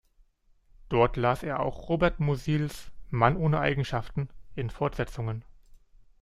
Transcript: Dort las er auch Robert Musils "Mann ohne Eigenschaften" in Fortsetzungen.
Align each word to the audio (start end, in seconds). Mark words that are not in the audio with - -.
Dort 0.89 1.15
las 1.15 1.43
er 1.43 1.59
auch 1.59 1.87
Robert 1.87 2.19
Musils 2.19 2.91
"Mann 3.11 3.37
ohne 3.37 3.59
Eigenschaften" 3.59 4.29
in 4.55 4.71
Fortsetzungen. 4.71 5.45